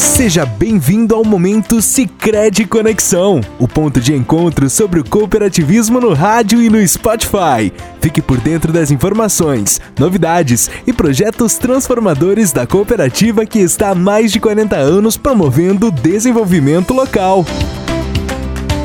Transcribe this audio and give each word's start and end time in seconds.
Seja 0.00 0.46
bem-vindo 0.46 1.14
ao 1.14 1.22
momento 1.22 1.82
Sicredi 1.82 2.64
Conexão, 2.64 3.42
o 3.58 3.68
ponto 3.68 4.00
de 4.00 4.14
encontro 4.14 4.70
sobre 4.70 4.98
o 4.98 5.04
cooperativismo 5.04 6.00
no 6.00 6.14
rádio 6.14 6.62
e 6.62 6.70
no 6.70 6.86
Spotify. 6.88 7.70
Fique 8.00 8.22
por 8.22 8.38
dentro 8.38 8.72
das 8.72 8.90
informações, 8.90 9.78
novidades 9.98 10.70
e 10.86 10.92
projetos 10.92 11.58
transformadores 11.58 12.50
da 12.50 12.66
cooperativa 12.66 13.44
que 13.44 13.58
está 13.58 13.90
há 13.90 13.94
mais 13.94 14.32
de 14.32 14.40
40 14.40 14.74
anos 14.74 15.18
promovendo 15.18 15.88
o 15.88 15.92
desenvolvimento 15.92 16.94
local. 16.94 17.44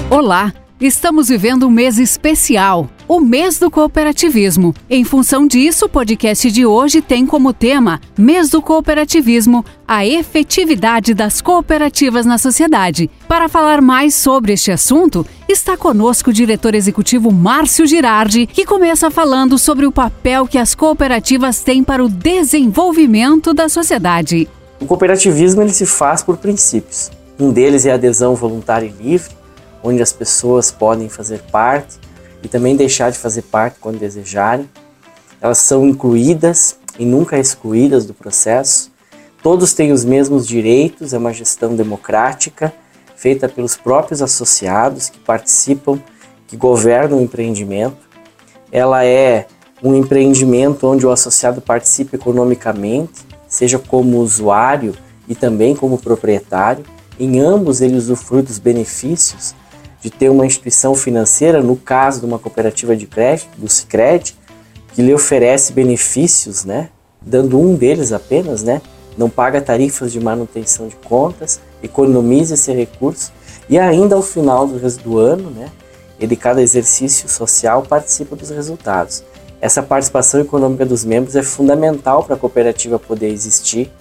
Olá, 0.10 0.52
estamos 0.80 1.30
vivendo 1.30 1.68
um 1.68 1.72
mês 1.72 1.98
especial 1.98 2.90
o 3.08 3.20
mês 3.20 3.60
do 3.60 3.70
cooperativismo. 3.70 4.74
Em 4.90 5.04
função 5.04 5.48
disso, 5.48 5.86
o 5.86 5.90
podcast 5.90 6.52
de 6.52 6.66
hoje 6.66 7.02
tem 7.02 7.26
como 7.26 7.54
tema 7.54 8.02
Mês 8.18 8.50
do 8.50 8.62
Cooperativismo, 8.62 9.64
a 9.88 10.06
efetividade 10.06 11.14
das 11.14 11.42
cooperativas 11.42 12.26
na 12.26 12.38
sociedade. 12.38 13.10
Para 13.28 13.48
falar 13.48 13.82
mais 13.82 14.16
sobre 14.16 14.54
este 14.54 14.72
assunto, 14.72 15.26
está 15.48 15.78
conosco 15.78 16.32
o 16.32 16.34
diretor 16.34 16.74
executivo 16.74 17.32
Márcio 17.32 17.86
Girardi, 17.86 18.48
que 18.48 18.66
começa 18.66 19.12
falando 19.12 19.58
sobre 19.58 19.86
o 19.86 19.92
papel 19.92 20.48
que 20.48 20.58
as 20.58 20.74
cooperativas 20.74 21.62
têm 21.62 21.84
para 21.84 22.04
o 22.04 22.10
desenvolvimento 22.10 23.54
da 23.54 23.70
sociedade. 23.70 24.48
O 24.80 24.86
cooperativismo 24.86 25.62
ele 25.62 25.74
se 25.74 25.86
faz 25.86 26.24
por 26.24 26.38
princípios. 26.38 27.12
Um 27.40 27.52
deles 27.52 27.86
é 27.86 27.92
a 27.92 27.96
adesão 27.96 28.34
voluntária 28.34 28.88
e 28.88 29.04
livre, 29.04 29.36
onde 29.86 30.02
as 30.02 30.12
pessoas 30.12 30.72
podem 30.72 31.08
fazer 31.08 31.42
parte 31.52 32.00
e 32.42 32.48
também 32.48 32.76
deixar 32.76 33.12
de 33.12 33.20
fazer 33.20 33.44
parte 33.44 33.78
quando 33.80 34.00
desejarem. 34.00 34.68
Elas 35.40 35.60
são 35.60 35.86
incluídas 35.86 36.78
e 36.98 37.06
nunca 37.06 37.38
excluídas 37.38 38.04
do 38.04 38.14
processo. 38.14 38.92
Todos 39.44 39.74
têm 39.74 39.92
os 39.92 40.04
mesmos 40.04 40.48
direitos, 40.48 41.14
é 41.14 41.20
uma 41.20 41.32
gestão 41.32 41.76
democrática 41.76 42.74
feita 43.16 43.48
pelos 43.48 43.78
próprios 43.78 44.24
associados 44.24 45.08
que 45.08 45.20
participam, 45.20 46.00
que 46.48 46.58
governam 46.58 47.20
o 47.20 47.22
empreendimento. 47.22 48.10
Ela 48.72 49.06
é 49.06 49.46
um 49.84 49.94
empreendimento 49.94 50.88
onde 50.88 51.06
o 51.06 51.12
associado 51.12 51.62
participa 51.62 52.16
economicamente, 52.16 53.22
seja 53.48 53.78
como 53.78 54.18
usuário 54.18 54.96
e 55.28 55.36
também 55.36 55.76
como 55.76 56.00
proprietário. 56.00 56.84
Em 57.20 57.40
ambos 57.40 57.82
ele 57.82 57.96
usufrui 57.96 58.42
dos 58.42 58.58
benefícios 58.58 59.54
de 60.06 60.12
ter 60.12 60.30
uma 60.30 60.46
instituição 60.46 60.94
financeira, 60.94 61.64
no 61.64 61.76
caso 61.76 62.20
de 62.20 62.28
uma 62.28 62.38
cooperativa 62.38 62.96
de 62.96 63.08
crédito, 63.08 63.50
do 63.58 63.68
Sicredi, 63.68 64.38
que 64.94 65.02
lhe 65.02 65.12
oferece 65.12 65.74
benefícios, 65.74 66.64
né? 66.64 66.90
Dando 67.20 67.60
um 67.60 67.74
deles 67.74 68.12
apenas, 68.12 68.62
né? 68.62 68.84
Não 69.18 69.32
paga 69.32 69.60
tarifas 69.60 70.12
de 70.12 70.20
manutenção 70.20 70.88
de 70.88 70.96
contas, 70.98 71.60
economiza 71.82 72.54
esse 72.54 72.72
recurso 72.72 73.34
e 73.68 73.80
ainda 73.80 74.16
ao 74.16 74.22
final 74.22 74.68
do, 74.68 74.78
do 75.00 75.18
ano, 75.18 75.50
né? 75.50 75.72
Ele 76.20 76.36
cada 76.36 76.62
exercício 76.62 77.28
social 77.28 77.82
participa 77.82 78.36
dos 78.36 78.52
resultados. 78.52 79.24
Essa 79.60 79.82
participação 79.82 80.40
econômica 80.40 80.86
dos 80.86 81.04
membros 81.04 81.36
é 81.36 81.42
fundamental 81.42 82.24
para 82.24 82.36
a 82.36 82.38
cooperativa 82.38 83.00
poder 83.00 83.30
existir, 83.30 83.92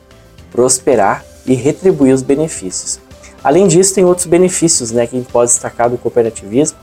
prosperar 0.52 1.24
e 1.46 1.54
retribuir 1.54 2.12
os 2.12 2.20
benefícios. 2.20 3.00
Além 3.44 3.68
disso, 3.68 3.94
tem 3.94 4.06
outros 4.06 4.26
benefícios 4.26 4.90
né, 4.90 5.06
que 5.06 5.14
a 5.14 5.18
gente 5.18 5.30
pode 5.30 5.50
destacar 5.50 5.90
do 5.90 5.98
cooperativismo, 5.98 6.78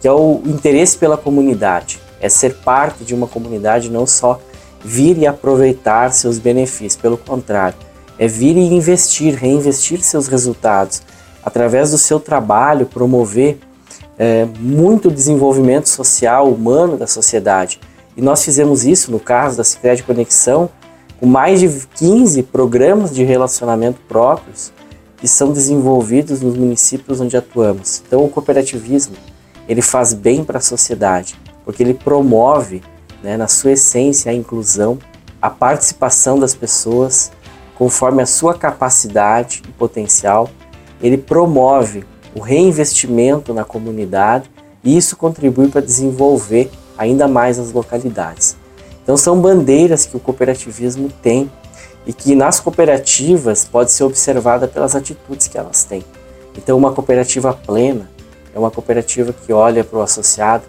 que 0.00 0.06
é 0.06 0.12
o 0.12 0.40
interesse 0.46 0.96
pela 0.96 1.16
comunidade. 1.16 1.98
É 2.20 2.28
ser 2.28 2.54
parte 2.54 3.04
de 3.04 3.12
uma 3.12 3.26
comunidade, 3.26 3.90
não 3.90 4.06
só 4.06 4.40
vir 4.84 5.18
e 5.18 5.26
aproveitar 5.26 6.12
seus 6.12 6.38
benefícios, 6.38 6.94
pelo 6.94 7.16
contrário, 7.18 7.76
é 8.18 8.28
vir 8.28 8.56
e 8.56 8.60
investir, 8.60 9.34
reinvestir 9.34 10.02
seus 10.02 10.28
resultados, 10.28 11.02
através 11.42 11.90
do 11.90 11.98
seu 11.98 12.20
trabalho, 12.20 12.86
promover 12.86 13.58
é, 14.18 14.46
muito 14.60 15.10
desenvolvimento 15.10 15.88
social, 15.88 16.48
humano 16.48 16.96
da 16.96 17.06
sociedade. 17.06 17.80
E 18.16 18.22
nós 18.22 18.44
fizemos 18.44 18.84
isso 18.84 19.10
no 19.10 19.18
caso 19.18 19.56
da 19.56 19.64
Cicred 19.64 20.02
Conexão, 20.04 20.70
com 21.18 21.26
mais 21.26 21.60
de 21.60 21.68
15 21.96 22.42
programas 22.44 23.12
de 23.14 23.24
relacionamento 23.24 23.98
próprios, 24.06 24.72
que 25.24 25.28
são 25.28 25.54
desenvolvidos 25.54 26.42
nos 26.42 26.54
municípios 26.54 27.18
onde 27.18 27.34
atuamos. 27.34 28.02
Então, 28.06 28.22
o 28.22 28.28
cooperativismo 28.28 29.16
ele 29.66 29.80
faz 29.80 30.12
bem 30.12 30.44
para 30.44 30.58
a 30.58 30.60
sociedade, 30.60 31.34
porque 31.64 31.82
ele 31.82 31.94
promove, 31.94 32.82
né, 33.22 33.34
na 33.34 33.48
sua 33.48 33.72
essência, 33.72 34.30
a 34.30 34.34
inclusão, 34.34 34.98
a 35.40 35.48
participação 35.48 36.38
das 36.38 36.54
pessoas 36.54 37.32
conforme 37.74 38.22
a 38.22 38.26
sua 38.26 38.52
capacidade 38.52 39.62
e 39.66 39.72
potencial. 39.72 40.50
Ele 41.00 41.16
promove 41.16 42.04
o 42.34 42.40
reinvestimento 42.40 43.54
na 43.54 43.64
comunidade 43.64 44.50
e 44.84 44.94
isso 44.94 45.16
contribui 45.16 45.68
para 45.68 45.80
desenvolver 45.80 46.70
ainda 46.98 47.26
mais 47.26 47.58
as 47.58 47.72
localidades. 47.72 48.58
Então, 49.02 49.16
são 49.16 49.40
bandeiras 49.40 50.04
que 50.04 50.18
o 50.18 50.20
cooperativismo 50.20 51.08
tem 51.22 51.50
e 52.06 52.12
que 52.12 52.34
nas 52.34 52.60
cooperativas 52.60 53.64
pode 53.64 53.90
ser 53.90 54.04
observada 54.04 54.68
pelas 54.68 54.94
atitudes 54.94 55.48
que 55.48 55.58
elas 55.58 55.84
têm. 55.84 56.04
Então, 56.56 56.76
uma 56.76 56.92
cooperativa 56.92 57.52
plena 57.52 58.10
é 58.54 58.58
uma 58.58 58.70
cooperativa 58.70 59.32
que 59.32 59.52
olha 59.52 59.82
para 59.82 59.98
o 59.98 60.02
associado 60.02 60.64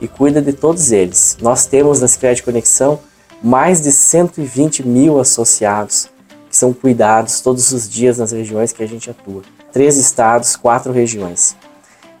e 0.00 0.08
cuida 0.08 0.40
de 0.40 0.52
todos 0.52 0.90
eles. 0.90 1.36
Nós 1.40 1.66
temos 1.66 2.00
na 2.00 2.08
Cicred 2.08 2.42
Conexão 2.42 2.98
mais 3.42 3.80
de 3.80 3.92
120 3.92 4.86
mil 4.86 5.20
associados 5.20 6.08
que 6.48 6.56
são 6.56 6.72
cuidados 6.72 7.40
todos 7.40 7.72
os 7.72 7.88
dias 7.88 8.18
nas 8.18 8.32
regiões 8.32 8.72
que 8.72 8.82
a 8.82 8.88
gente 8.88 9.10
atua. 9.10 9.42
Três 9.72 9.96
estados, 9.96 10.56
quatro 10.56 10.92
regiões. 10.92 11.54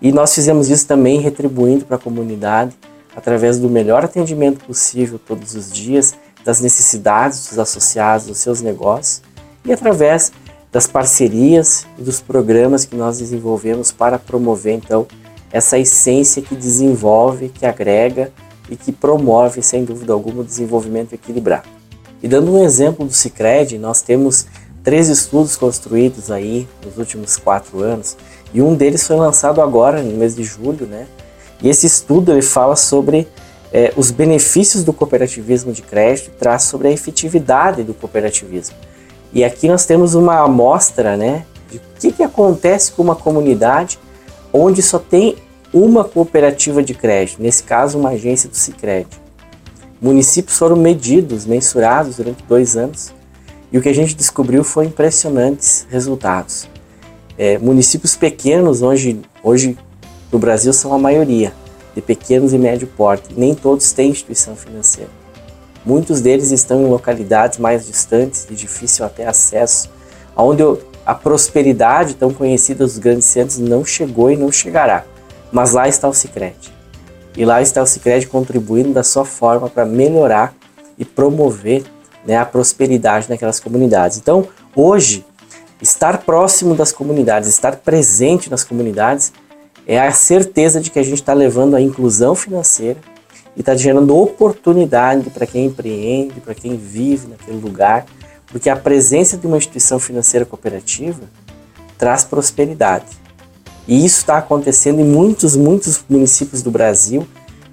E 0.00 0.12
nós 0.12 0.34
fizemos 0.34 0.68
isso 0.68 0.86
também 0.86 1.18
retribuindo 1.20 1.84
para 1.84 1.96
a 1.96 2.00
comunidade 2.00 2.76
através 3.16 3.58
do 3.58 3.68
melhor 3.68 4.04
atendimento 4.04 4.64
possível 4.64 5.18
todos 5.18 5.54
os 5.54 5.72
dias 5.72 6.14
das 6.44 6.60
necessidades 6.60 7.48
dos 7.48 7.58
associados 7.58 8.26
dos 8.26 8.38
seus 8.38 8.60
negócios 8.60 9.22
e 9.64 9.72
através 9.72 10.32
das 10.70 10.86
parcerias 10.86 11.86
e 11.98 12.02
dos 12.02 12.20
programas 12.20 12.84
que 12.84 12.96
nós 12.96 13.18
desenvolvemos 13.18 13.90
para 13.90 14.18
promover 14.18 14.74
então 14.74 15.06
essa 15.50 15.78
essência 15.78 16.42
que 16.42 16.54
desenvolve, 16.54 17.48
que 17.48 17.64
agrega 17.64 18.30
e 18.68 18.76
que 18.76 18.92
promove, 18.92 19.62
sem 19.62 19.84
dúvida 19.84 20.12
alguma, 20.12 20.42
o 20.42 20.44
desenvolvimento 20.44 21.14
equilibrado. 21.14 21.68
E 22.22 22.28
dando 22.28 22.52
um 22.52 22.62
exemplo 22.62 23.06
do 23.06 23.12
Cicred, 23.12 23.78
nós 23.78 24.02
temos 24.02 24.46
três 24.82 25.08
estudos 25.08 25.56
construídos 25.56 26.30
aí 26.30 26.68
nos 26.84 26.98
últimos 26.98 27.36
quatro 27.36 27.82
anos 27.82 28.16
e 28.52 28.60
um 28.60 28.74
deles 28.74 29.06
foi 29.06 29.16
lançado 29.16 29.60
agora 29.60 30.02
no 30.02 30.16
mês 30.16 30.34
de 30.34 30.42
julho, 30.42 30.86
né? 30.86 31.06
E 31.62 31.68
esse 31.68 31.86
estudo 31.86 32.32
ele 32.32 32.42
fala 32.42 32.76
sobre 32.76 33.26
é, 33.72 33.92
os 33.96 34.10
benefícios 34.10 34.82
do 34.82 34.92
cooperativismo 34.92 35.72
de 35.72 35.82
crédito, 35.82 36.30
traz 36.38 36.62
sobre 36.62 36.88
a 36.88 36.90
efetividade 36.90 37.82
do 37.82 37.94
cooperativismo. 37.94 38.76
E 39.32 39.44
aqui 39.44 39.68
nós 39.68 39.84
temos 39.84 40.14
uma 40.14 40.40
amostra 40.40 41.16
né, 41.16 41.44
de 41.70 41.76
o 41.76 41.80
que, 41.98 42.12
que 42.12 42.22
acontece 42.22 42.92
com 42.92 43.02
uma 43.02 43.16
comunidade 43.16 43.98
onde 44.52 44.80
só 44.80 44.98
tem 44.98 45.36
uma 45.72 46.02
cooperativa 46.02 46.82
de 46.82 46.94
crédito, 46.94 47.42
nesse 47.42 47.62
caso 47.62 47.98
uma 47.98 48.10
agência 48.10 48.48
do 48.48 48.56
Sicredi. 48.56 49.20
Municípios 50.00 50.56
foram 50.56 50.76
medidos, 50.76 51.44
mensurados 51.44 52.16
durante 52.16 52.42
dois 52.44 52.76
anos 52.76 53.12
e 53.70 53.76
o 53.76 53.82
que 53.82 53.88
a 53.88 53.94
gente 53.94 54.14
descobriu 54.14 54.64
foi 54.64 54.86
impressionantes 54.86 55.86
resultados. 55.90 56.68
É, 57.36 57.58
municípios 57.58 58.16
pequenos, 58.16 58.80
hoje, 58.80 59.20
hoje 59.42 59.76
no 60.32 60.38
Brasil, 60.38 60.72
são 60.72 60.92
a 60.94 60.98
maioria, 60.98 61.52
de 61.98 62.02
pequenos 62.02 62.52
e 62.52 62.58
médio 62.58 62.86
porte. 62.96 63.34
Nem 63.36 63.56
todos 63.56 63.90
têm 63.90 64.10
instituição 64.10 64.54
financeira. 64.54 65.10
Muitos 65.84 66.20
deles 66.20 66.52
estão 66.52 66.80
em 66.80 66.86
localidades 66.86 67.58
mais 67.58 67.84
distantes, 67.84 68.46
de 68.48 68.54
difícil 68.54 69.04
até 69.04 69.26
acesso, 69.26 69.90
onde 70.36 70.62
a 71.04 71.14
prosperidade 71.14 72.14
tão 72.14 72.32
conhecida 72.32 72.84
dos 72.84 72.98
grandes 72.98 73.24
centros 73.24 73.58
não 73.58 73.84
chegou 73.84 74.30
e 74.30 74.36
não 74.36 74.52
chegará. 74.52 75.04
Mas 75.50 75.72
lá 75.72 75.88
está 75.88 76.08
o 76.08 76.14
Sicredi. 76.14 76.72
E 77.36 77.44
lá 77.44 77.60
está 77.60 77.82
o 77.82 77.86
Sicredi 77.86 78.28
contribuindo 78.28 78.92
da 78.92 79.02
sua 79.02 79.24
forma 79.24 79.68
para 79.68 79.84
melhorar 79.84 80.54
e 80.96 81.04
promover 81.04 81.82
né, 82.24 82.36
a 82.36 82.44
prosperidade 82.44 83.28
naquelas 83.28 83.58
comunidades. 83.58 84.18
Então, 84.18 84.46
hoje, 84.76 85.24
estar 85.82 86.18
próximo 86.18 86.76
das 86.76 86.92
comunidades, 86.92 87.48
estar 87.48 87.74
presente 87.76 88.48
nas 88.48 88.62
comunidades 88.62 89.32
é 89.88 89.98
a 89.98 90.12
certeza 90.12 90.82
de 90.82 90.90
que 90.90 90.98
a 90.98 91.02
gente 91.02 91.14
está 91.14 91.32
levando 91.32 91.74
a 91.74 91.80
inclusão 91.80 92.34
financeira 92.34 93.00
e 93.56 93.60
está 93.60 93.74
gerando 93.74 94.14
oportunidade 94.14 95.30
para 95.30 95.46
quem 95.46 95.64
empreende, 95.64 96.40
para 96.40 96.54
quem 96.54 96.76
vive 96.76 97.26
naquele 97.28 97.58
lugar, 97.58 98.04
porque 98.48 98.68
a 98.68 98.76
presença 98.76 99.38
de 99.38 99.46
uma 99.46 99.56
instituição 99.56 99.98
financeira 99.98 100.44
cooperativa 100.44 101.22
traz 101.96 102.22
prosperidade. 102.22 103.06
E 103.88 104.04
isso 104.04 104.18
está 104.18 104.36
acontecendo 104.36 105.00
em 105.00 105.04
muitos, 105.04 105.56
muitos 105.56 106.04
municípios 106.06 106.62
do 106.62 106.70
Brasil 106.70 107.26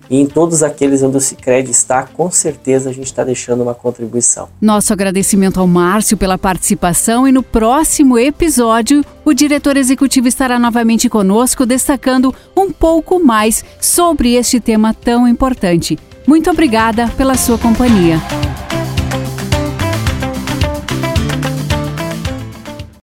e 0.10 0.19
em 0.19 0.25
todos 0.25 0.63
aqueles 0.63 1.02
onde 1.04 1.18
o 1.18 1.22
Cicred 1.22 1.69
está, 1.69 2.04
com 2.04 2.30
certeza 2.31 2.90
a 2.90 2.94
gente 2.94 3.06
está 3.07 3.24
deixando 3.24 3.63
uma 3.63 3.74
contribuição. 3.74 4.50
Nosso 4.62 4.94
agradecimento 4.94 5.60
ao 5.60 5.68
Márcio 5.68 6.18
pela 6.18 6.38
participação 6.38 7.28
e 7.28 7.31
no 7.31 7.44
próximo 7.44 8.18
episódio 8.18 9.04
o 9.24 9.34
diretor 9.34 9.78
executivo 9.78 10.28
estará 10.28 10.60
novamente 10.60 11.10
conosco 11.10 11.66
destacando 11.66 12.34
um 12.56 12.72
pouco 12.72 13.19
mais 13.19 13.63
sobre 13.80 14.36
este 14.36 14.60
tema 14.60 14.94
tão 14.94 15.28
importante. 15.28 15.98
Muito 16.28 16.50
obrigada 16.50 17.07
pela 17.18 17.36
sua 17.36 17.57
companhia. 17.57 18.19